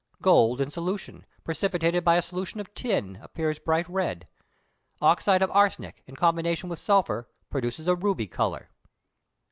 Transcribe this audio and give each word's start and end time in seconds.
Gold 0.19 0.61
in 0.61 0.71
solution, 0.71 1.27
precipitated 1.43 2.03
by 2.03 2.15
a 2.15 2.23
solution 2.23 2.59
of 2.59 2.73
tin, 2.73 3.17
appears 3.21 3.59
bright 3.59 3.87
red: 3.87 4.27
oxyde 4.99 5.43
of 5.43 5.51
arsenic, 5.51 6.01
in 6.07 6.15
combination, 6.15 6.69
with 6.69 6.79
sulphur, 6.79 7.29
produces 7.51 7.87
a 7.87 7.93
ruby 7.93 8.25
colour. 8.25 8.71